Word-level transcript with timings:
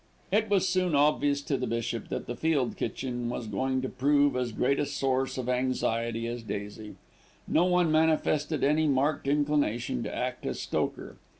It 0.31 0.49
was 0.49 0.67
soon 0.67 0.95
obvious 0.95 1.43
to 1.43 1.57
the 1.57 1.67
bishop 1.67 2.09
that 2.09 2.25
the 2.25 2.35
field 2.35 2.75
kitchen 2.75 3.29
was 3.29 3.45
going 3.45 3.83
to 3.83 3.89
prove 3.89 4.35
as 4.35 4.51
great 4.51 4.79
a 4.79 4.85
source 4.87 5.37
of 5.37 5.47
anxiety 5.47 6.25
as 6.25 6.41
Daisy. 6.41 6.95
No 7.47 7.65
one 7.65 7.91
manifested 7.91 8.63
any 8.63 8.87
marked 8.87 9.27
inclination 9.27 10.01
to 10.01 10.15
act 10.15 10.43
as 10.47 10.59
stoker. 10.59 11.17